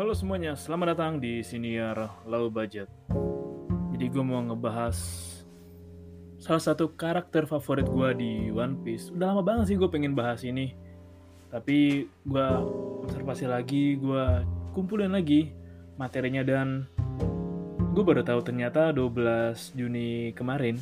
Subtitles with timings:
[0.00, 2.88] Halo semuanya, selamat datang di Senior Low Budget.
[3.92, 4.96] Jadi gue mau ngebahas
[6.40, 9.12] salah satu karakter favorit gue di One Piece.
[9.12, 10.72] Udah lama banget sih gue pengen bahas ini.
[11.52, 12.46] Tapi gue
[13.04, 14.24] observasi lagi, gue
[14.72, 15.52] kumpulin lagi
[16.00, 16.88] materinya dan
[17.92, 20.80] gue baru tahu ternyata 12 Juni kemarin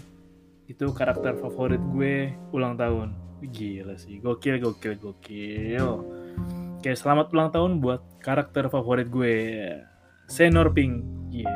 [0.70, 3.18] itu karakter favorit gue ulang tahun.
[3.42, 6.17] Gila sih, gokil, gokil, gokil.
[6.78, 9.66] Oke, selamat ulang tahun buat karakter favorit gue,
[10.30, 11.02] Senor Pink.
[11.26, 11.50] Yeah.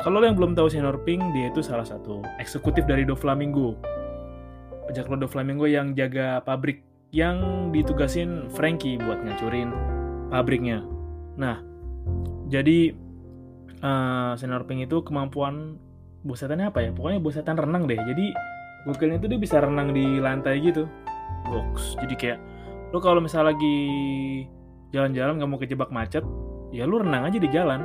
[0.00, 3.76] Kalau lo yang belum tahu Senor Pink, dia itu salah satu eksekutif dari Doflamingo.
[4.88, 6.80] Pajak lo Doflamingo yang jaga pabrik
[7.12, 9.76] yang ditugasin Frankie buat ngancurin
[10.32, 10.80] pabriknya.
[11.36, 11.60] Nah,
[12.48, 12.96] jadi
[13.84, 15.76] uh, Senor Pink itu kemampuan
[16.24, 16.96] bosetannya apa ya?
[16.96, 18.00] Pokoknya bosetan renang deh.
[18.00, 18.32] Jadi
[18.88, 20.88] gokilnya itu dia bisa renang di lantai gitu.
[21.44, 22.00] Box.
[22.00, 22.53] Jadi kayak
[22.94, 23.76] lu kalau misalnya lagi
[24.94, 26.22] jalan-jalan nggak mau kejebak macet
[26.70, 27.82] ya lu renang aja di jalan.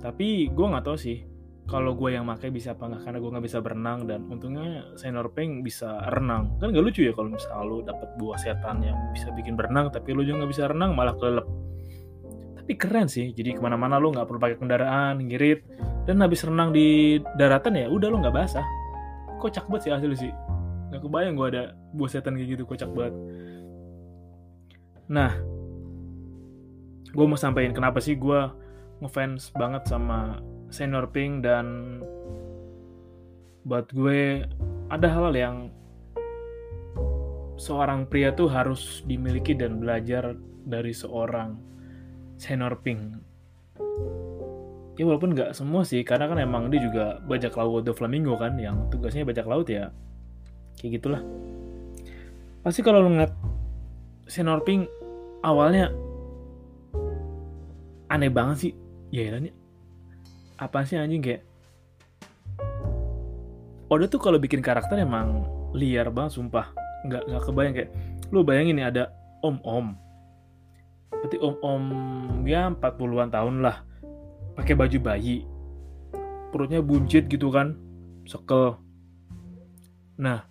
[0.00, 1.28] Tapi gue nggak tahu sih
[1.68, 5.36] kalau gue yang makai bisa apa nggak karena gue nggak bisa berenang dan untungnya Senor
[5.36, 6.56] Pink bisa renang.
[6.56, 10.16] Kan gak lucu ya kalau misalnya lu dapet buah setan yang bisa bikin berenang tapi
[10.16, 11.44] lu juga nggak bisa renang malah kelelep.
[12.56, 15.60] Tapi keren sih jadi ke mana-mana lu nggak perlu pakai kendaraan ngirit
[16.08, 18.64] dan habis renang di daratan ya udah lu nggak basah.
[19.36, 20.32] Kocak banget sih asli sih.
[20.88, 23.12] Nggak kebayang gue ada buah setan kayak gitu kocak banget
[25.08, 25.32] Nah,
[27.08, 28.40] gue mau sampaikan kenapa sih gue
[29.00, 31.98] ngefans banget sama Senior Pink dan
[33.64, 34.44] buat gue
[34.92, 35.56] ada hal-hal yang
[37.56, 40.36] seorang pria tuh harus dimiliki dan belajar
[40.68, 41.56] dari seorang
[42.36, 43.00] Senior Pink.
[44.98, 48.58] Ya walaupun nggak semua sih, karena kan emang dia juga bajak laut The Flamingo kan,
[48.58, 49.94] yang tugasnya bajak laut ya,
[50.82, 51.22] kayak gitulah.
[52.66, 53.32] Pasti kalau lo ngeliat
[54.26, 54.97] Senior Pink
[55.42, 55.92] awalnya
[58.08, 58.72] aneh banget sih
[59.12, 59.52] ya ini
[60.58, 61.48] apa sih anjing kayak
[63.88, 66.68] Oda tuh kalau bikin karakter emang liar banget sumpah.
[67.08, 67.90] Nggak nggak kebayang kayak
[68.28, 69.04] lu bayangin nih ada
[69.40, 69.96] om om
[71.08, 71.84] berarti om om
[72.44, 73.80] ya 40-an tahun lah.
[74.60, 75.48] Pakai baju bayi.
[76.52, 77.80] Perutnya buncit gitu kan
[78.28, 78.76] sekel.
[80.20, 80.44] Nah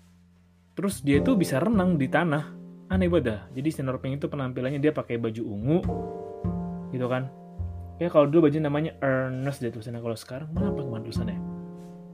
[0.74, 2.57] terus dia tuh bisa renang di tanah
[2.88, 3.40] aneh banget dah.
[3.52, 5.80] Jadi Senor Pink itu penampilannya dia pakai baju ungu
[6.92, 7.28] gitu kan.
[7.98, 11.40] Ya kalau dulu baju namanya Ernest deh tulisannya kalau sekarang mana apa ke mana tulisannya?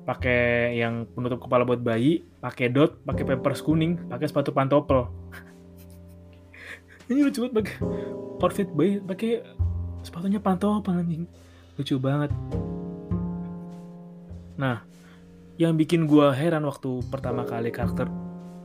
[0.04, 5.08] Pakai yang penutup kepala buat bayi, pakai dot, pakai pampers kuning, pakai sepatu pantopel.
[7.12, 7.76] Ini lucu banget pakai
[8.44, 9.44] outfit bayi, pakai
[10.04, 11.24] sepatunya pantopel anjing.
[11.80, 12.32] Lucu banget.
[14.60, 14.84] Nah,
[15.58, 18.10] yang bikin gue heran waktu pertama kali karakter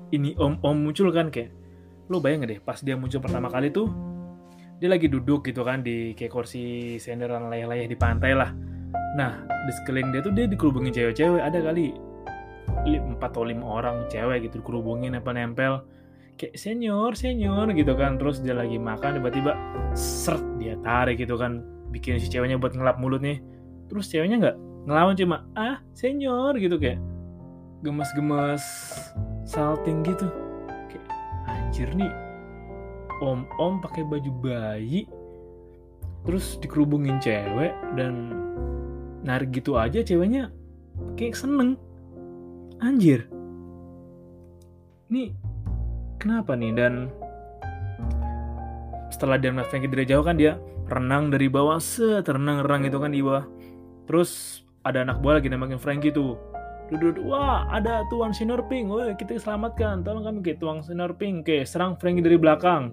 [0.08, 1.52] ini om-om muncul kan kayak
[2.08, 3.92] lu bayang deh pas dia muncul pertama kali tuh
[4.78, 8.54] dia lagi duduk gitu kan di kayak kursi senderan layah-layah di pantai lah.
[9.18, 11.42] Nah di sekeliling dia tuh dia dikerubungin cewek-cewek.
[11.42, 11.98] Ada kali
[12.86, 15.82] empat atau lima orang cewek gitu dikerubungin nempel-nempel.
[16.38, 18.22] Kayak senior senior gitu kan.
[18.22, 19.58] Terus dia lagi makan tiba-tiba
[19.98, 21.58] seret dia tarik gitu kan.
[21.90, 23.42] Bikin si ceweknya buat ngelap mulutnya.
[23.90, 24.56] Terus ceweknya nggak
[24.86, 27.02] ngelawan cuma ah senior gitu kayak.
[27.82, 28.62] Gemes-gemes
[29.42, 30.47] salting gitu
[31.68, 32.08] anjir nih.
[33.20, 35.04] Om-om pakai baju bayi
[36.24, 38.32] terus dikerubungin cewek dan
[39.20, 40.48] narik gitu aja ceweknya
[41.20, 41.76] kayak seneng.
[42.80, 43.28] Anjir.
[45.12, 45.36] Ini
[46.16, 46.72] kenapa nih?
[46.72, 47.12] Dan
[49.12, 50.56] setelah dia ngeliat Frankie dari jauh kan dia
[50.88, 53.44] renang dari bawah set renang renang gitu kan di bawah.
[54.08, 56.40] Terus ada anak buah lagi nembangin Frankie tuh
[56.88, 60.80] duduk wah ada tuan Pink, wah kita selamatkan tolong kami ke tuan
[61.14, 62.90] Pink, oke serang Frankie dari belakang.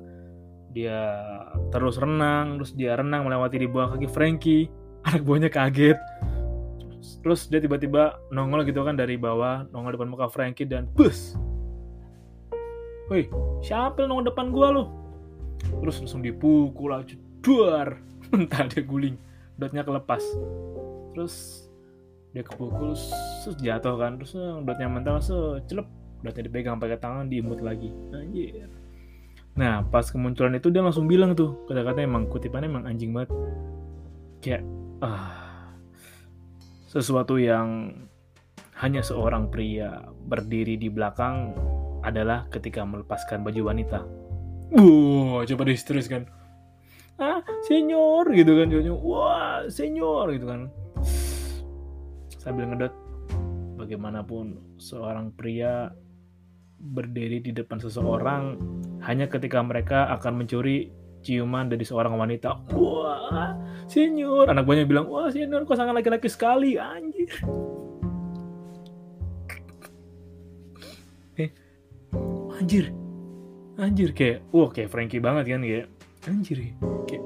[0.76, 1.32] Dia
[1.72, 4.68] terus renang terus dia renang melewati di bawah kaki Frankie.
[5.08, 5.96] Anak buahnya kaget.
[7.24, 11.38] Terus dia tiba-tiba nongol gitu kan dari bawah nongol depan muka Frankie dan bus.
[13.08, 13.30] Woi,
[13.62, 14.84] siapa yang nongol depan gua lo?
[15.82, 18.02] Terus langsung dipukul aja, duar.
[18.34, 19.16] Entah dia guling,
[19.56, 20.22] dotnya kelepas.
[21.14, 21.65] Terus
[22.36, 24.20] dia kepukul, terus jatuh kan.
[24.20, 25.88] Terus eh, dotnya mental, so celep.
[26.20, 27.96] Dotnya dipegang pakai tangan, diimut lagi.
[28.12, 28.68] Anjir.
[29.56, 33.32] Nah, pas kemunculan itu dia langsung bilang tuh, kata-katanya emang kutipannya emang anjing banget.
[34.44, 34.68] Kayak,
[35.00, 35.72] ah,
[36.92, 37.96] sesuatu yang
[38.84, 41.56] hanya seorang pria berdiri di belakang
[42.04, 44.04] adalah ketika melepaskan baju wanita.
[44.76, 46.28] Wah, coba deh kan.
[47.16, 48.68] Ah, senior gitu kan.
[49.00, 50.68] Wah, senior gitu kan.
[52.46, 52.94] Sambil ngedot,
[53.82, 55.90] bagaimanapun seorang pria
[56.78, 58.62] berdiri di depan seseorang
[59.02, 60.94] hanya ketika mereka akan mencuri
[61.26, 62.70] ciuman dari seorang wanita.
[62.78, 63.58] Wah,
[63.90, 64.46] senior.
[64.46, 67.34] Anak buahnya bilang, wah senior kok sangat laki-laki sekali, anjir.
[71.42, 71.50] Eh,
[72.62, 72.94] anjir
[73.76, 75.88] anjir kayak wah kayak Frankie banget kan kayak
[76.32, 76.58] anjir
[77.04, 77.24] kayak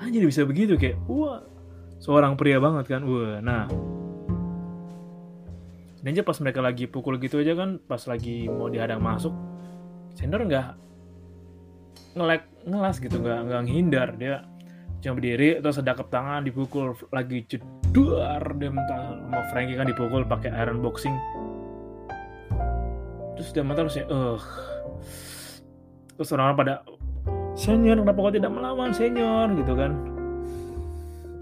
[0.00, 1.44] anjir bisa begitu kayak wah
[2.00, 3.68] seorang pria banget kan wah nah
[6.02, 9.30] dan aja pas mereka lagi pukul gitu aja kan pas lagi mau dihadang masuk
[10.12, 10.76] Sender nggak
[12.18, 13.62] ngelek ngelas gitu nggak nggak
[14.20, 14.44] dia
[15.02, 20.54] cuma berdiri atau sedakap tangan dipukul lagi cedar dia mentah sama Frankie kan dipukul pakai
[20.54, 21.18] iron boxing.
[23.34, 24.38] Terus dia mental terus ya uh,
[26.14, 26.74] terus orang-orang pada
[27.58, 29.50] senior kenapa kau tidak melawan senior?
[29.58, 29.92] Gitu kan.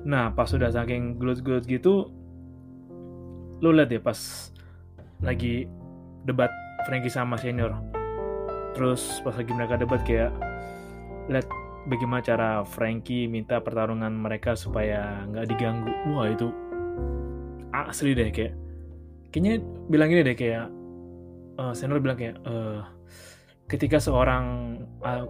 [0.09, 2.09] Nah pas sudah saking gelut-gelut gitu
[3.61, 4.50] lu lihat ya pas
[5.21, 5.69] lagi
[6.25, 6.51] debat
[6.89, 7.77] Frankie sama senior.
[8.77, 10.33] Terus pas lagi mereka debat kayak
[11.29, 11.47] lihat
[11.89, 15.93] bagaimana cara Frankie minta pertarungan mereka supaya nggak diganggu.
[16.13, 16.49] Wah itu
[17.71, 18.55] asli deh kayak
[19.31, 20.67] kayaknya bilang ini deh kayak
[21.61, 22.83] uh, senior bilang kayak uh,
[23.71, 24.77] ketika seorang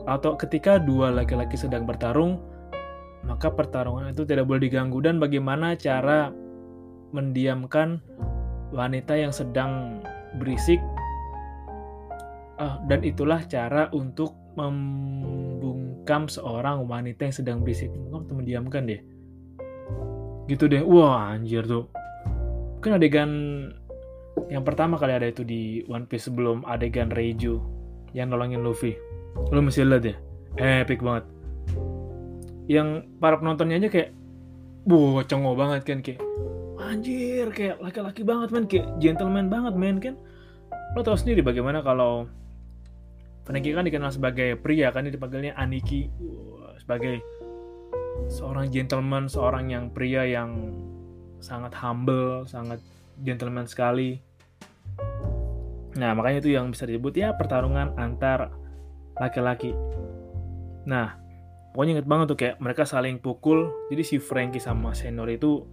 [0.08, 2.40] atau ketika dua laki-laki sedang bertarung
[3.20, 4.98] maka pertarungan itu tidak boleh diganggu.
[5.04, 6.32] Dan bagaimana cara
[7.10, 8.00] mendiamkan
[8.70, 10.02] wanita yang sedang
[10.38, 10.78] berisik
[12.58, 19.00] uh, dan itulah cara untuk membungkam seorang wanita yang sedang berisik kamu mendiamkan deh
[20.46, 21.86] gitu deh wah anjir tuh
[22.82, 23.30] kan adegan
[24.48, 27.60] yang pertama kali ada itu di One Piece sebelum adegan Reiju
[28.16, 28.98] yang nolongin Luffy.
[29.50, 30.16] Lu mesti lihat ya.
[30.58, 31.26] Epic banget.
[32.70, 34.10] Yang para penontonnya aja kayak
[34.86, 36.20] bu cengok banget kan kayak
[36.90, 40.14] anjir kayak laki-laki banget man kayak gentleman banget man kan.
[40.98, 42.26] Lo tau sendiri bagaimana kalau
[43.46, 45.06] Frankie kan dikenal sebagai pria kan?
[45.06, 46.10] Dia dipanggilnya Aniki.
[46.82, 47.22] Sebagai
[48.26, 50.74] seorang gentleman seorang yang pria yang
[51.40, 52.82] sangat humble sangat
[53.22, 54.20] gentleman sekali.
[55.96, 58.54] Nah, makanya itu yang bisa disebut ya pertarungan antar
[59.18, 59.74] laki-laki.
[60.86, 61.18] Nah,
[61.74, 63.72] pokoknya inget banget tuh kayak mereka saling pukul.
[63.90, 65.66] Jadi si Frankie sama senior itu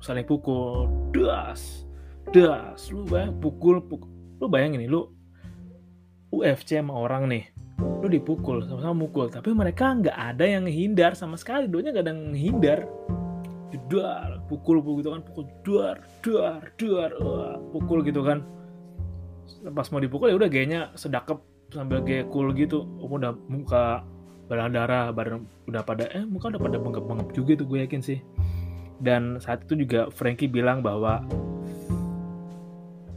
[0.00, 0.90] saling pukul.
[1.14, 1.84] Das,
[2.30, 2.90] das.
[2.90, 4.10] Lu bayang pukul, pukul.
[4.40, 5.10] Lu bayangin nih, lu
[6.34, 7.44] UFC sama orang nih.
[7.78, 9.30] Lu dipukul, sama-sama mukul.
[9.30, 11.70] Tapi mereka nggak ada yang ngehindar sama sekali.
[11.70, 12.80] Doanya nggak ada yang ngehindar.
[13.90, 15.22] Dar, pukul, pukul gitu kan.
[15.26, 17.10] Pukul, dar, dar, dar.
[17.18, 18.46] Uh, pukul gitu kan
[19.74, 21.40] pas mau dipukul ya udah gayanya sedakep
[21.72, 24.04] sambil kayak cool gitu udah muka
[24.44, 28.18] berdarah badan udah pada eh muka udah pada bengkak-bengkak juga tuh gue yakin sih
[29.02, 31.24] dan saat itu juga Frankie bilang bahwa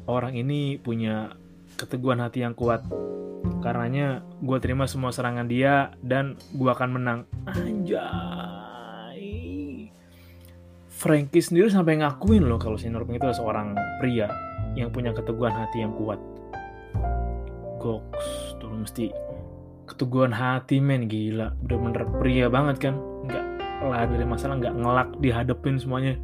[0.08, 1.36] orang ini punya
[1.78, 2.82] keteguhan hati yang kuat.
[3.62, 7.20] Karenanya gue terima semua serangan dia dan gue akan menang.
[7.46, 9.22] Anjay.
[10.98, 14.26] Frankie sendiri sampai ngakuin loh kalau si Norping itu seorang pria
[14.74, 16.18] yang punya keteguhan hati yang kuat.
[17.78, 19.14] Goks tuh mesti
[19.86, 21.06] keteguhan hati men.
[21.06, 22.98] Gila bener-bener pria banget kan?
[23.30, 23.47] Nggak
[23.84, 26.18] lah dari masalah nggak ngelak dihadapin semuanya.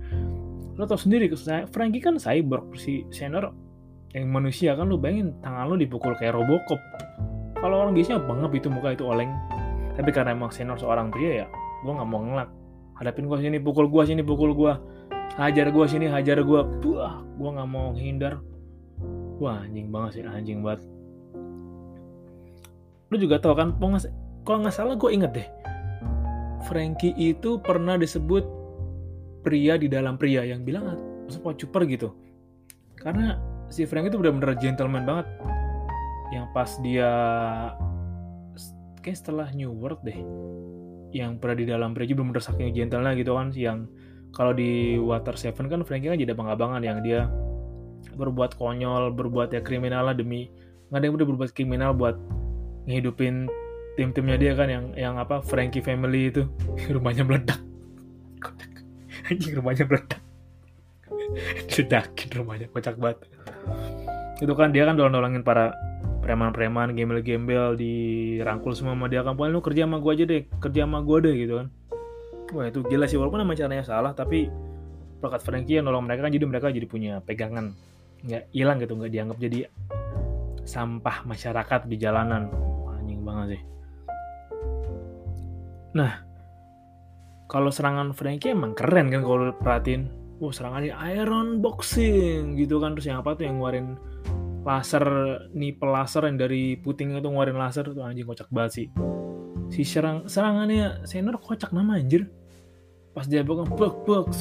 [0.74, 1.29] Lo tau sendiri
[1.69, 3.53] Frankie kan cyborg si senior
[4.13, 6.81] yang manusia kan lo bayangin tangan lo dipukul kayak Robocop.
[7.62, 9.29] Kalau orang biasanya banget itu muka itu oleng.
[9.93, 11.48] Tapi karena emang senior seorang pria ya
[11.86, 12.50] gue nggak mau ngelak.
[12.98, 14.74] Hadapin gue sini pukul gue sini pukul gue
[15.38, 18.41] hajar gue sini hajar gue buah gue nggak mau hindar
[19.41, 20.86] wah anjing banget sih anjing banget.
[23.13, 23.77] Lu juga tahu kan
[24.41, 25.48] kalau nggak salah gue inget deh
[26.65, 28.43] Frankie itu pernah disebut
[29.43, 30.96] pria di dalam pria yang bilang
[31.27, 32.15] sempat cuper gitu?
[32.96, 33.36] Karena
[33.67, 35.27] si Frankie itu benar-benar gentleman banget.
[36.32, 37.12] Yang pas dia
[39.03, 40.17] kayak setelah New World deh
[41.13, 43.86] yang pernah di dalam Preju belum bener saking gentle gitu kan yang
[44.34, 47.29] kalau di Water Seven kan Frankie kan jadi abang-abangan yang dia
[48.17, 50.50] berbuat konyol berbuat ya kriminal lah demi
[50.89, 52.17] nggak ada yang udah berbuat kriminal buat
[52.89, 53.46] ngehidupin
[53.93, 56.50] tim-timnya dia kan yang yang apa Frankie Family itu.
[56.95, 57.62] Rumahnya meledak.
[59.23, 60.21] Anjing rumahnya meledak.
[61.71, 63.23] Diledakin rumahnya kocak banget.
[64.43, 65.71] Itu kan dia kan nolongin para
[66.19, 69.23] preman-preman gembel-gembel dirangkul semua sama dia.
[69.23, 71.67] Kan pokoknya lu kerja sama gue aja deh kerja sama gue deh gitu kan.
[72.51, 74.51] Wah itu gila sih walaupun nama caranya salah tapi
[75.23, 77.71] plakat Frankie yang nolong mereka kan jadi mereka jadi punya pegangan.
[78.27, 79.59] Nggak hilang gitu nggak dianggap jadi
[80.67, 82.51] sampah masyarakat di jalanan.
[82.91, 83.73] Anjing banget sih
[85.93, 86.33] nah
[87.53, 90.09] kalau serangan Frankie emang keren kan kalau perhatiin.
[90.41, 92.97] Wah serangannya iron boxing gitu kan.
[92.97, 93.93] Terus yang apa tuh yang ngeluarin
[94.65, 95.05] laser
[95.53, 98.88] nih pelaser yang dari puting itu ngeluarin laser tuh anjing kocak banget sih.
[99.69, 102.25] Si serang serangannya Senor kocak nama anjir.
[103.13, 104.33] Pas dia bukan bak bak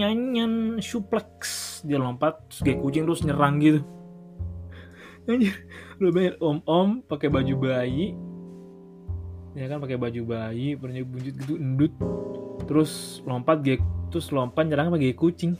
[0.00, 1.28] nyanyian suplex.
[1.84, 3.84] Dia lompat kayak kucing terus nyerang gitu.
[5.28, 5.52] Anjir
[6.00, 8.16] lu bayar om om pakai baju bayi
[9.56, 11.92] ya kan pakai baju bayi punya bunjut gitu endut.
[12.68, 13.80] Terus lompat gak
[14.12, 15.56] terus lompat nyerang pakai kucing.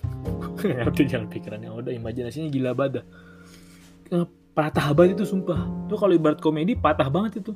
[0.62, 5.88] Udah jangan pikirannya udah imajinasinya gila eh, patah banget itu sumpah.
[5.90, 7.52] Tuh kalau ibarat komedi patah banget itu.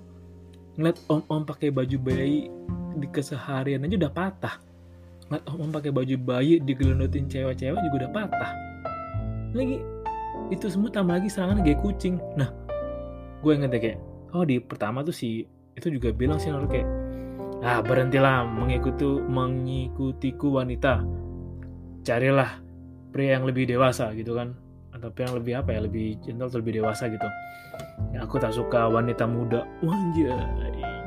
[0.75, 2.51] Ngeliat om om pakai baju bayi
[2.99, 4.55] di keseharian aja udah patah.
[5.29, 8.51] Ngeliat om om pakai baju bayi digelendotin cewek-cewek juga udah patah.
[9.55, 9.79] Lagi
[10.51, 12.17] itu semua tambah lagi serangan kayak kucing.
[12.35, 12.51] Nah
[13.45, 13.99] gue inget ya kayak
[14.35, 16.87] oh di pertama tuh si itu juga bilang sih kayak
[17.62, 21.03] ah berhentilah mengikuti mengikutiku wanita.
[22.05, 22.61] Carilah
[23.14, 24.53] pria yang lebih dewasa gitu kan.
[24.93, 27.29] Atau pria yang lebih apa ya lebih gentle atau lebih dewasa gitu.
[28.12, 29.64] Ya, aku tak suka wanita muda.
[29.81, 30.35] Wanja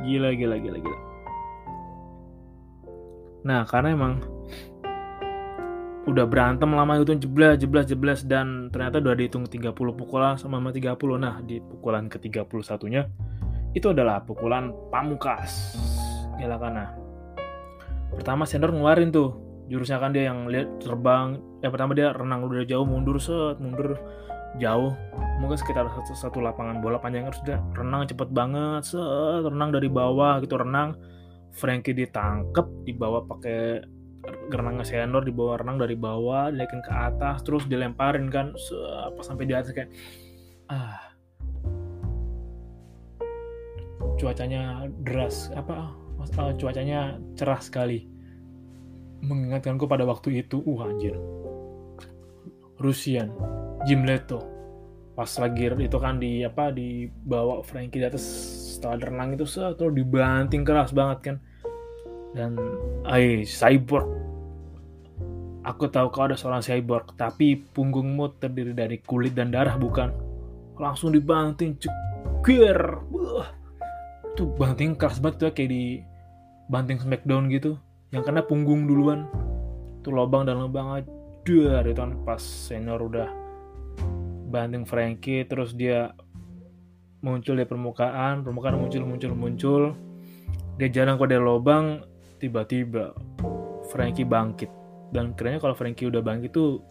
[0.07, 1.00] gila gila gila gila.
[3.46, 4.24] Nah karena emang
[6.07, 10.95] udah berantem lama itu jeblas jeblas jeblas dan ternyata udah dihitung 30 pukulan sama 30
[11.19, 12.47] nah di pukulan ke 31
[12.87, 13.11] nya
[13.75, 15.77] itu adalah pukulan pamungkas.
[16.39, 16.95] Gila karena
[18.13, 19.35] pertama sender ngeluarin tuh
[19.67, 23.99] jurusnya kan dia yang lihat terbang yang pertama dia renang udah jauh mundur set mundur
[24.57, 24.95] jauh.
[25.37, 29.91] Mungkin sekitar satu, satu lapangan bola panjang harus dia renang cepet banget set renang dari
[29.91, 30.95] bawah gitu renang.
[31.57, 33.81] Frankie ditangkep dibawa pakai
[34.51, 38.55] renangnya senior dibawa renang dari bawah dinaikin ke atas terus dilemparin kan
[39.07, 39.91] apa sampai di atas kayak
[40.72, 41.00] ah
[44.17, 48.17] cuacanya deras apa uh, cuacanya cerah sekali
[49.22, 51.15] mengingatkanku pada waktu itu, uh anjir.
[52.77, 53.34] Rusian,
[53.89, 54.46] Jim Leto.
[55.17, 58.22] Pas lagi itu kan di apa dibawa Frankie di atas
[58.77, 61.36] setelah renang itu terus dibanting keras banget kan.
[62.36, 62.60] Dan
[63.07, 64.07] ay cyborg.
[65.67, 70.15] Aku tahu kau ada seorang cyborg, tapi punggungmu terdiri dari kulit dan darah bukan?
[70.79, 72.79] Langsung dibanting cekir.
[74.39, 75.84] Tuh banting keras banget tuh kayak di
[76.67, 77.79] banting smackdown gitu
[78.12, 79.27] yang kena punggung duluan
[80.03, 83.31] tuh lobang dan lubang aja itu kan pas senior udah
[84.51, 86.12] banting Frankie terus dia
[87.24, 89.84] muncul di permukaan permukaan muncul muncul muncul
[90.75, 92.03] dia jarang kok dari lobang
[92.39, 93.13] tiba-tiba
[93.89, 94.72] Frankie bangkit.
[95.13, 96.84] Dan kerennya kalau Frankie udah bangkit tuh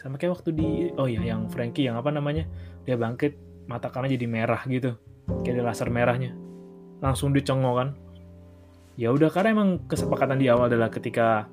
[0.00, 0.68] sama kayak waktu di
[1.00, 2.44] oh iya yang Frankie yang apa namanya
[2.84, 4.96] dia bangkit mata kanan jadi merah gitu.
[5.42, 6.36] Kayak ada laser merahnya.
[7.00, 7.88] Langsung dicengok kan.
[8.94, 11.50] Ya udah karena emang kesepakatan di awal adalah ketika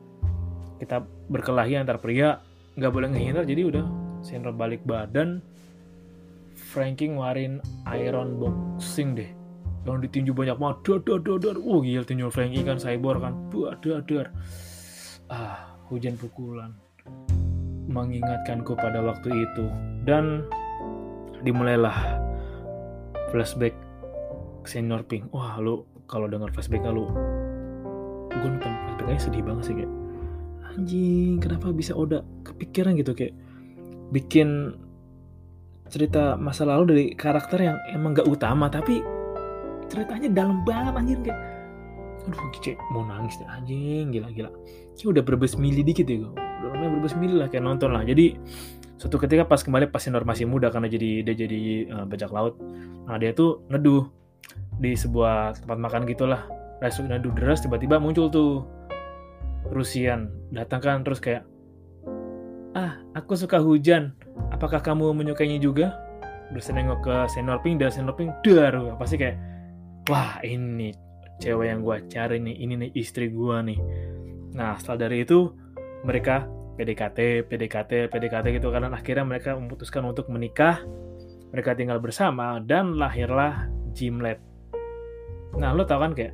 [0.82, 2.42] kita berkelahi antar pria
[2.74, 3.86] nggak boleh ngehindar jadi udah
[4.26, 5.42] Sandra balik badan
[6.58, 9.41] Frankie ngeluarin iron boxing deh
[9.86, 10.78] yang ditinju banyak banget.
[10.86, 13.34] Dar dar dar uh gila tinju Frankie kan cyborg kan.
[13.50, 14.28] Buat dar dar.
[15.32, 16.78] Ah hujan pukulan.
[17.90, 19.66] Mengingatkanku pada waktu itu.
[20.06, 20.46] Dan
[21.42, 22.22] dimulailah
[23.34, 23.74] flashback
[24.66, 25.30] senior pink.
[25.34, 27.10] Wah lu kalau dengar flashback lu
[28.32, 29.92] gue nonton flashbacknya sedih banget sih kayak
[30.72, 33.14] anjing kenapa bisa Oda kepikiran gitu?
[33.14, 33.36] Kayak
[34.12, 34.76] bikin
[35.92, 39.04] cerita masa lalu dari karakter yang emang gak utama tapi
[39.92, 41.40] ceritanya dalam banget anjing kayak
[42.22, 44.50] aduh cek mau nangis deh anjing gila gila
[44.96, 48.06] kayak udah berbes mili dikit ya gue udah namanya berbes mili lah kayak nonton lah.
[48.06, 48.38] Jadi
[49.02, 52.54] suatu ketika pas kembali pas masih muda karena jadi dia jadi uh, bajak laut
[53.10, 54.06] nah dia tuh neduh
[54.78, 56.46] di sebuah tempat makan gitulah.
[56.82, 58.66] Resto nadu deras tiba-tiba muncul tuh
[59.70, 61.46] Rusian datang kan terus kayak
[62.74, 64.18] ah aku suka hujan
[64.54, 65.98] apakah kamu menyukainya juga?
[66.50, 69.51] Terus nengok ke senior pink dan senior pink dar pasti kayak
[70.10, 70.94] wah ini
[71.42, 73.80] cewek yang gue cari nih ini nih istri gue nih.
[74.58, 75.52] Nah setelah dari itu
[76.06, 80.82] mereka PDKT PDKT PDKT gitu karena akhirnya mereka memutuskan untuk menikah.
[81.52, 84.40] Mereka tinggal bersama dan lahirlah Jimlet
[85.52, 86.32] nah lo tau kan kayak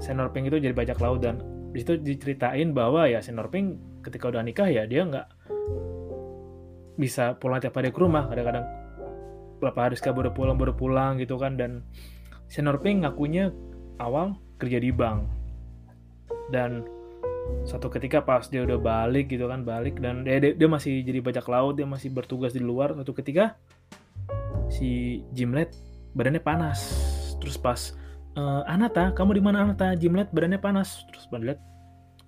[0.00, 1.36] senior pink itu jadi bajak laut dan
[1.76, 5.26] di situ diceritain bahwa ya senior pink ketika udah nikah ya dia nggak
[6.94, 8.30] bisa pulang tiap hari ke rumah.
[8.30, 8.64] Kadang-kadang
[9.58, 11.58] berapa hari sekali baru pulang baru pulang gitu kan.
[11.58, 11.82] Dan
[12.54, 13.50] senior pink ngakunya
[13.98, 15.26] awal kerja di bank.
[16.54, 16.86] Dan
[17.66, 21.20] satu ketika pas dia udah balik gitu kan balik dan dia, dia, dia masih jadi
[21.20, 22.94] bajak laut dia masih bertugas di luar.
[22.94, 23.58] Satu ketika
[24.70, 25.74] si Jimlet
[26.14, 26.78] badannya panas.
[27.42, 27.90] Terus pas
[28.38, 29.98] e, Anata kamu di mana Anata?
[29.98, 31.02] Jimlet badannya panas.
[31.10, 31.58] Terus lihat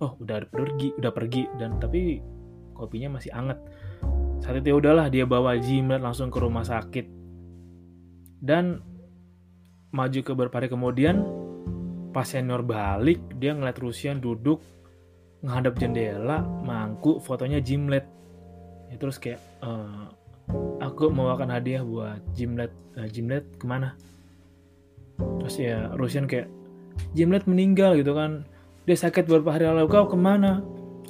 [0.02, 1.46] oh udah pergi udah pergi.
[1.54, 2.18] Dan tapi
[2.74, 3.62] kopinya masih anget
[4.42, 7.06] saat itu ya udahlah dia bawa Jimlet langsung ke rumah sakit.
[8.42, 8.95] Dan
[9.96, 11.24] maju ke beberapa hari kemudian
[12.12, 14.60] pas senior balik dia ngeliat Rusian duduk
[15.40, 18.04] menghadap jendela mangku fotonya Jimlet
[18.92, 20.12] ya, terus kayak uh,
[20.80, 23.96] aku akan hadiah buat Jimlet uh, Jimlet ke mana?
[25.16, 26.48] Terus ya Rusian kayak
[27.12, 28.44] Jimlet meninggal gitu kan.
[28.86, 30.62] Dia sakit beberapa hari lalu kau ke mana?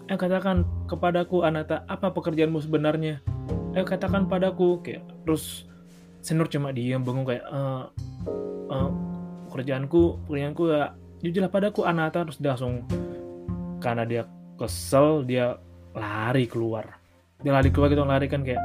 [0.07, 3.21] Eh katakan kepadaku Anata apa pekerjaanmu sebenarnya?
[3.77, 5.67] Eh katakan padaku kayak terus
[6.27, 7.87] Senur cuma diam bengong kayak uh,
[8.77, 8.91] uh,
[9.49, 10.93] pekerjaanku pekerjaanku ya
[11.25, 12.85] jujurlah padaku Anata terus dia langsung
[13.81, 14.23] karena dia
[14.61, 15.57] kesel dia
[15.97, 17.01] lari keluar.
[17.41, 18.61] Dia lari keluar gitu lari kan kayak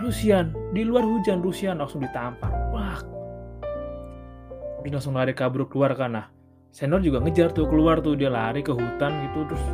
[0.00, 2.50] Rusian di luar hujan Rusian langsung ditampar.
[2.74, 2.98] Wah.
[4.80, 6.26] Dia langsung lari kabur keluar karena
[6.70, 9.64] Senor juga ngejar tuh keluar tuh dia lari ke hutan gitu terus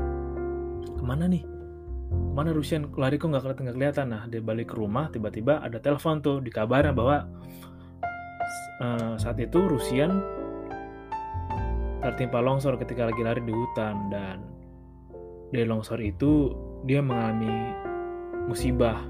[0.96, 1.44] ke mana nih?
[2.32, 2.88] Mana Rusian?
[2.96, 6.40] Lari kok nggak kelihatan nggak kelihatan nah dia balik ke rumah tiba-tiba ada telepon tuh
[6.40, 7.28] dikabarin bahwa
[8.80, 10.20] uh, saat itu Rusian
[12.04, 14.38] tertimpa longsor ketika lagi lari di hutan dan
[15.50, 16.54] dari longsor itu
[16.86, 17.50] dia mengalami
[18.46, 19.02] musibah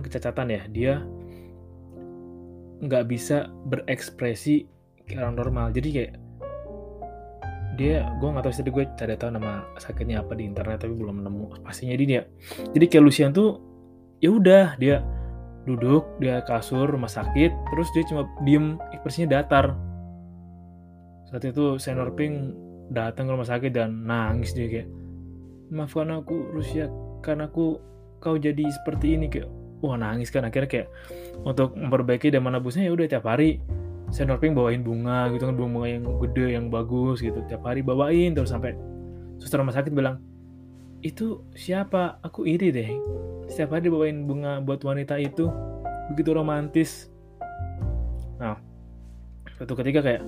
[0.00, 0.62] kecacatan ya.
[0.68, 0.94] Dia
[2.84, 4.64] nggak bisa berekspresi
[5.04, 5.66] kayak orang normal.
[5.72, 6.12] Jadi kayak
[7.74, 11.24] dia gue nggak tahu sih gue cari tahu nama sakitnya apa di internet tapi belum
[11.24, 11.96] nemu pastinya.
[11.98, 12.22] Dia
[12.70, 13.58] jadi kayak Lucian tuh
[14.22, 15.02] ya udah dia
[15.64, 19.72] duduk dia kasur rumah sakit terus dia cuma diem ekspresinya datar.
[21.28, 22.52] Saat itu senior pink
[22.92, 24.88] datang ke rumah sakit dan nangis dia kayak
[25.72, 26.92] maafkan aku Rusia
[27.24, 27.80] karena aku
[28.20, 29.48] kau jadi seperti ini kayak
[29.80, 30.44] wah nangis kan.
[30.44, 30.88] Akhirnya kayak
[31.48, 33.60] untuk memperbaiki dan menebusnya ya udah tiap hari
[34.12, 37.40] senior pink bawain bunga gitu kan bunga yang gede yang bagus gitu.
[37.48, 38.76] Tiap hari bawain terus sampai
[39.40, 40.20] suster rumah sakit bilang
[41.04, 42.16] itu siapa?
[42.24, 42.88] Aku iri deh.
[43.44, 45.52] Setiap hari bawain bunga buat wanita itu.
[46.08, 47.12] Begitu romantis.
[48.40, 48.56] Nah
[49.54, 50.24] suatu ketika kayak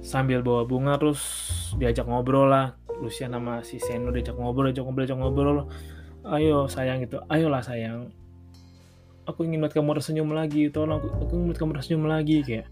[0.00, 1.20] sambil bawa bunga terus
[1.76, 2.72] diajak ngobrol lah.
[3.04, 5.58] Lucian nama si Seno diajak ngobrol diajak ngobrol diajak ngobrol.
[6.24, 7.20] Ayo sayang gitu.
[7.28, 8.08] Ayolah sayang.
[9.28, 10.72] Aku ingin melihat kamu tersenyum lagi.
[10.72, 12.68] Tolong aku, aku ingin melihat kamu tersenyum lagi kayak.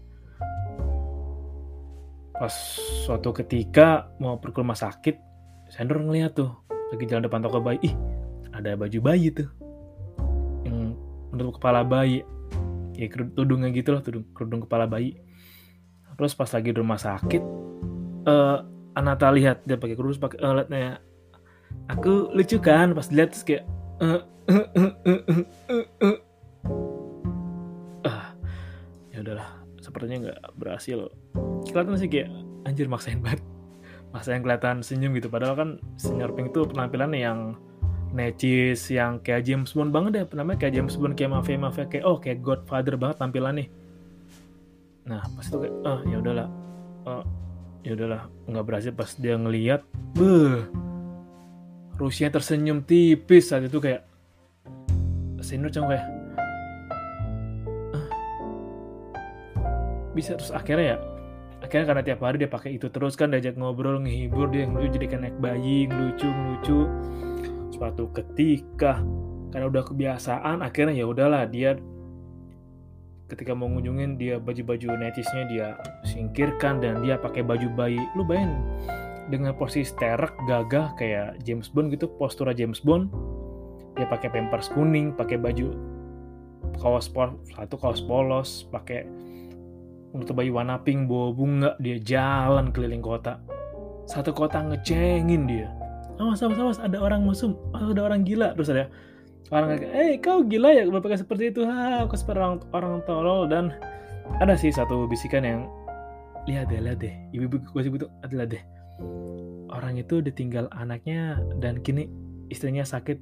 [2.33, 2.55] Pas
[3.05, 5.33] suatu ketika mau pergi rumah sakit
[5.73, 6.53] Sandor ngeliat tuh
[6.93, 7.81] lagi jalan depan toko bayi.
[7.81, 7.93] Ih
[8.53, 9.49] ada baju bayi tuh.
[10.61, 10.93] Yang
[11.33, 12.21] menutup kepala bayi.
[12.93, 15.17] Ya tudungnya gitu loh tudung kerudung kepala bayi.
[16.13, 17.41] Terus pas lagi di rumah sakit
[18.29, 18.61] uh,
[18.93, 21.01] Anata lihat dia pakai kerudung pakai uh, liatnya
[21.89, 22.93] aku lucu kan?
[22.93, 23.65] Pas lihat terus kayak
[23.97, 24.21] uh,
[28.05, 28.23] uh,
[29.09, 29.49] ya udahlah.
[29.81, 31.09] Sepertinya nggak berhasil.
[31.65, 32.29] Kelihatan sih kayak
[32.69, 33.41] anjir maksain banget
[34.13, 35.27] maksain kelihatan senyum gitu.
[35.27, 37.39] Padahal kan senior pink itu penampilannya yang
[38.13, 42.05] necis yang kayak James Bond banget deh namanya kayak James Bond kayak mafia mafia kayak
[42.05, 43.67] oh kayak Godfather banget tampilannya.
[45.09, 46.47] Nah pas itu kayak oh ya udahlah.
[47.03, 47.25] Oh,
[47.81, 48.21] ya udahlah.
[48.45, 48.91] Nggak berhasil.
[48.93, 49.81] Pas dia ngeliat
[50.13, 50.61] beh
[51.97, 53.49] Rusia tersenyum tipis.
[53.49, 54.05] Saat itu kayak
[55.41, 56.05] senior cuma kayak
[57.97, 58.07] ah.
[60.13, 60.37] bisa.
[60.37, 60.97] Terus akhirnya ya
[61.63, 65.07] akhirnya karena tiap hari dia pakai itu terus kan diajak ngobrol ngehibur dia ngelucu jadi
[65.15, 66.79] kayak bayi ngelucu ngelucu
[67.73, 68.99] suatu ketika
[69.49, 71.79] karena udah kebiasaan akhirnya ya udahlah dia
[73.31, 75.67] ketika mau ngunjungin dia baju-baju netisnya dia
[76.05, 77.97] singkirkan dan dia pakai baju bayi.
[78.13, 78.61] Lu bayangin
[79.31, 83.07] dengan posisi terek gagah kayak James Bond gitu postura James Bond
[83.95, 85.71] dia pakai pampers kuning pakai baju
[86.81, 89.07] kaos pol satu kaos polos pakai
[90.13, 91.71] untuk bayi warna pink bawa bunga.
[91.81, 93.41] Dia jalan keliling kota.
[94.05, 95.67] Satu kota ngecengin dia.
[96.21, 98.53] Awas awas awas ada orang musuh ada orang gila.
[98.53, 98.85] Terus ada
[99.49, 101.65] orang kayak eh kau gila ya berpikir seperti itu.
[101.65, 103.49] Ha aku seperti orang orang tolol.
[103.49, 103.73] Dan
[104.37, 105.65] ada sih satu bisikan yang
[106.45, 107.13] lihat deh lihat deh.
[107.33, 108.63] Ibu-ibu gosip itu adalah deh.
[109.73, 112.05] Orang itu ditinggal anaknya dan kini
[112.53, 113.17] istrinya sakit.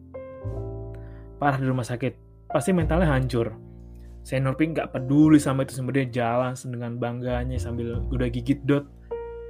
[1.40, 2.14] Parah di rumah sakit.
[2.52, 3.71] Pasti mentalnya hancur
[4.22, 8.86] senior pink nggak peduli sama itu sebenarnya jalan dengan bangganya sambil udah gigit dot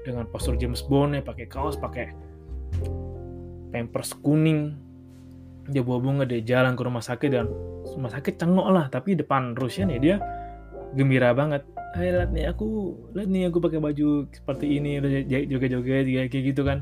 [0.07, 2.15] dengan postur James Bond ya pakai kaos pakai
[3.71, 4.75] pampers kuning.
[5.69, 7.45] Dia bawa bunga dia jalan ke rumah sakit dan
[7.85, 10.15] rumah sakit cengok lah tapi depan Rusian ya dia
[10.97, 11.67] gembira banget.
[11.91, 16.63] Hai lihat nih aku lihat nih aku pakai baju seperti ini udah joget-joget kayak gitu
[16.63, 16.81] kan.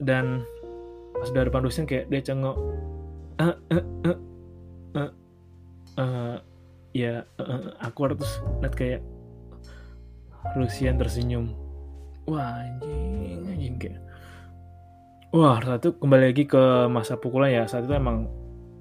[0.00, 0.42] Dan
[1.14, 2.56] pas udah depan Rusian kayak dia cengok.
[3.38, 4.18] Uh, uh, uh,
[4.98, 5.10] uh,
[6.02, 6.36] uh,
[6.98, 9.00] ya uh, aku harus lihat kayak
[10.56, 11.52] Rusian tersenyum.
[12.26, 14.00] Wah anjing anjing kayak.
[15.34, 17.62] Wah saat itu kembali lagi ke masa pukulan ya.
[17.68, 18.26] Saat itu emang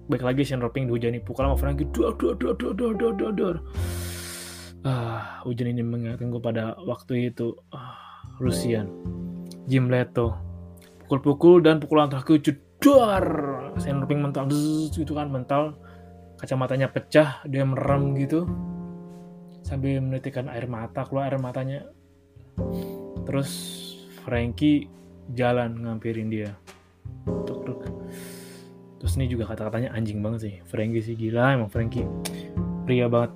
[0.07, 3.31] baik lagi Sean Roping dihujani pukulan sama Frankie dua dua dua dua dua dua dua
[3.35, 3.51] dua
[4.87, 7.51] ah hujan ini mengingatkan gue pada waktu itu.
[7.75, 8.87] Ah, Rusian
[9.67, 10.37] Jim Leto.
[11.03, 13.27] Pukul-pukul dan pukulan terakhir jedar.
[13.81, 14.47] Sean Roping mental
[14.93, 15.75] gitu kan mental
[16.37, 18.45] kacamatanya pecah dia merem gitu.
[19.65, 21.89] Sambil menitikkan air mata keluar air matanya.
[23.27, 23.51] Terus
[24.23, 24.87] Frankie
[25.35, 26.55] jalan ngampirin dia.
[27.25, 27.81] Tuk, tuk.
[28.97, 30.55] terus ini juga kata-katanya anjing banget sih.
[30.65, 32.07] Frankie sih gila emang Frankie
[32.87, 33.35] pria banget.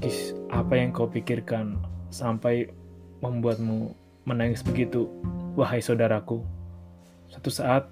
[0.00, 1.80] Kis, apa yang kau pikirkan
[2.12, 2.68] sampai
[3.24, 3.92] membuatmu
[4.28, 5.10] menangis begitu
[5.58, 6.44] wahai saudaraku?
[7.28, 7.90] Satu saat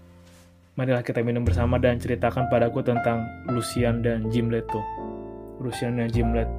[0.74, 4.80] marilah kita minum bersama dan ceritakan padaku tentang Lucian dan Jim Leto
[5.60, 6.54] Lucian dan Jim Leto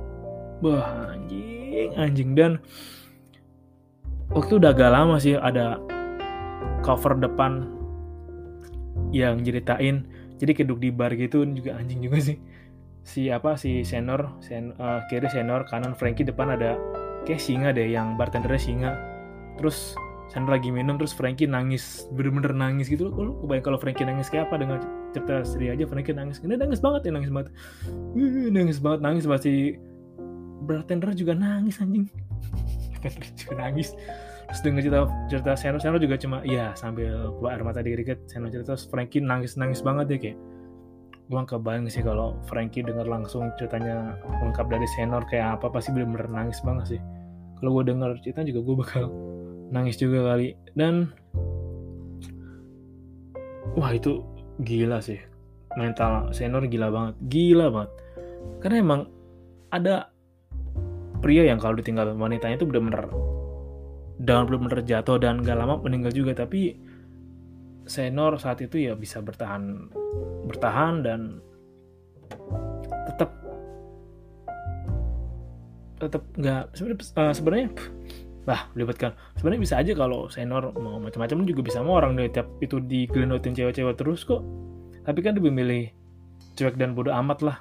[0.64, 1.54] wah anjing
[1.98, 2.38] anjing.
[2.38, 2.62] Dan
[4.32, 5.82] waktu udah agak lama sih ada
[6.86, 7.68] cover depan
[9.14, 10.06] yang ceritain
[10.38, 12.38] jadi keduk di bar gitu juga anjing juga sih.
[13.04, 16.80] Si apa si senior sen, uh, kiri senior kanan Frankie depan ada
[17.28, 18.92] kayak singa deh yang bartendernya singa.
[19.60, 19.96] Terus
[20.34, 23.14] senior lagi minum terus Frankie nangis bener-bener nangis gitu.
[23.14, 24.82] Lu kebayang kalau Frankie nangis kayak apa dengan
[25.14, 25.86] cerita seri aja?
[25.86, 26.42] Frankie nangis.
[26.42, 27.54] Ini nangis banget ya nangis banget.
[28.50, 29.78] Nangis banget nangis pasti
[30.66, 32.10] bartender juga nangis anjing.
[32.98, 33.94] Bartender juga nangis.
[34.50, 38.50] Terus denger cerita cerita Seno Seno juga cuma iya sambil keluar air mata dikit Seno
[38.50, 38.74] cerita.
[38.74, 40.38] Terus Frankie nangis nangis banget deh kayak
[41.24, 45.96] gue gak kebayang sih kalau Frankie denger langsung ceritanya lengkap dari Senor kayak apa pasti
[45.96, 47.02] bener-bener nangis banget sih.
[47.64, 49.04] Kalau gue denger cerita juga gue bakal
[49.74, 50.54] nangis juga kali.
[50.78, 51.10] Dan
[53.74, 54.22] wah itu
[54.62, 55.18] gila sih.
[55.74, 57.16] Mental Senor gila banget.
[57.28, 57.92] Gila banget.
[58.62, 59.02] Karena emang
[59.74, 60.14] ada
[61.26, 63.10] pria yang kalau ditinggal wanitanya itu bener-bener
[64.22, 66.38] dan belum benar jatuh dan gak lama meninggal juga.
[66.38, 66.78] Tapi
[67.84, 69.92] Senor saat itu ya bisa bertahan
[70.48, 71.42] bertahan dan
[73.12, 73.30] tetap
[76.00, 77.68] tetap nggak sebenarnya sebenarnya
[78.44, 79.16] bah melibatkan.
[79.40, 83.56] Sebenarnya bisa aja kalau Senor mau macam-macam juga bisa mau orang dari tiap itu digenotin
[83.56, 84.44] cewek-cewek terus kok.
[85.04, 85.92] Tapi kan lebih milih
[86.60, 87.58] cuek dan bodoh amat lah.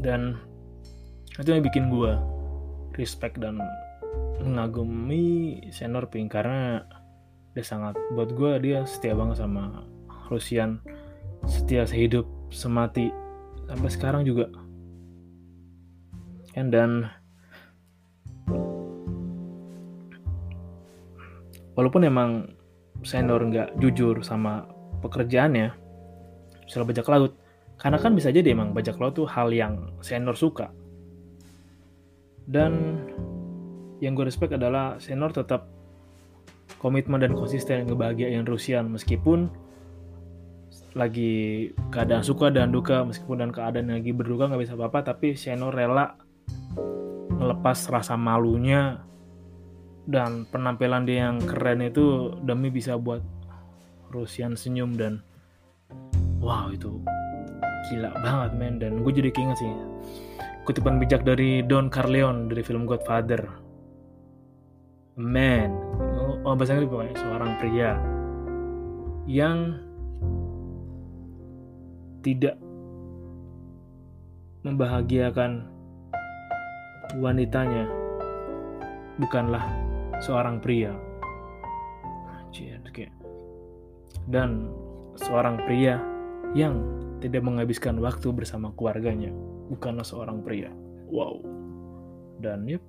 [0.00, 0.38] Dan
[1.36, 2.12] itu yang bikin gue
[2.96, 3.60] respect dan
[4.40, 6.86] mengagumi Senor Pink karena
[7.52, 9.84] dia sangat buat gue dia setia banget sama
[10.30, 10.78] Rusian.
[11.50, 13.10] Setia sehidup semati
[13.66, 14.46] sampai sekarang juga.
[16.54, 17.19] Kan dan
[21.80, 22.52] walaupun emang
[23.00, 24.68] Senor nggak jujur sama
[25.00, 25.72] pekerjaannya
[26.68, 27.32] misalnya bajak laut.
[27.80, 30.68] Karena kan bisa jadi emang bajak laut tuh hal yang Senor suka.
[32.44, 33.00] Dan
[34.04, 35.64] yang gue respect adalah Senor tetap
[36.76, 38.92] komitmen dan konsisten ngebahagiain Rusian.
[38.92, 39.48] Meskipun
[40.92, 45.16] lagi keadaan suka dan duka meskipun dan keadaan lagi berduka nggak bisa apa-apa.
[45.16, 46.20] Tapi Senor rela
[47.32, 49.00] melepas rasa malunya
[50.10, 53.22] dan penampilan dia yang keren itu demi bisa buat
[54.10, 55.22] Rusian senyum dan
[56.42, 56.98] wow itu
[57.88, 58.74] gila banget men.
[58.82, 59.70] Dan gue jadi keinget sih
[60.66, 63.46] kutipan bijak dari Don Carleon dari film Godfather.
[65.20, 65.70] Man
[66.42, 67.92] oh bahasa Inggris pokoknya seorang pria
[69.28, 69.78] yang
[72.20, 72.56] tidak
[74.66, 75.64] membahagiakan
[77.16, 77.88] wanitanya.
[79.20, 79.89] Bukanlah
[80.20, 80.92] seorang pria.
[84.30, 84.70] Dan
[85.18, 85.98] seorang pria
[86.54, 86.78] yang
[87.20, 89.32] tidak menghabiskan waktu bersama keluarganya
[89.70, 90.70] bukanlah seorang pria.
[91.10, 91.40] Wow.
[92.40, 92.82] Dan yep.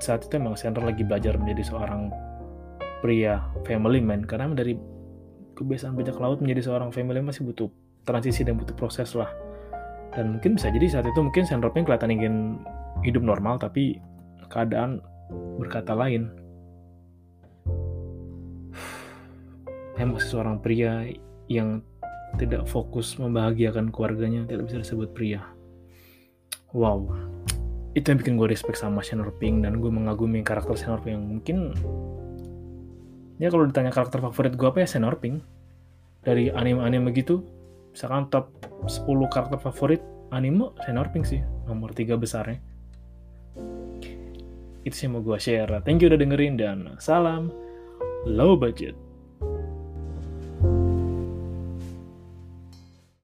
[0.00, 2.12] Saat itu emang Sandra lagi belajar menjadi seorang
[3.00, 4.24] pria family man.
[4.24, 4.76] Karena dari
[5.56, 7.68] kebiasaan bajak laut menjadi seorang family masih butuh
[8.04, 9.32] transisi dan butuh proses lah.
[10.12, 12.34] Dan mungkin bisa jadi saat itu mungkin Sandroping kelihatan ingin
[13.04, 14.00] hidup normal tapi
[14.48, 16.30] keadaan berkata lain.
[19.96, 21.08] Emosi seorang pria
[21.48, 21.80] yang
[22.36, 25.40] tidak fokus membahagiakan keluarganya tidak bisa disebut pria.
[26.76, 27.08] Wow.
[27.96, 31.16] Itu yang bikin gue respect sama Shannon Ping dan gue mengagumi karakter Shannon Ping.
[31.16, 31.56] Yang mungkin
[33.40, 35.40] ya kalau ditanya karakter favorit gue apa ya Shannon Ping?
[36.20, 37.40] Dari anime-anime gitu
[37.96, 38.52] misalkan top
[38.84, 42.60] 10 karakter favorit anime Shannon Ping sih nomor 3 besarnya
[44.86, 45.82] itu sih mau gue share.
[45.82, 47.50] Thank you udah dengerin dan salam
[48.22, 48.94] low budget